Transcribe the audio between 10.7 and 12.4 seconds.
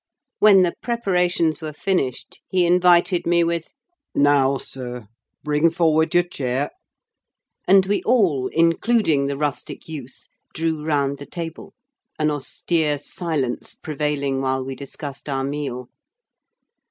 round the table: an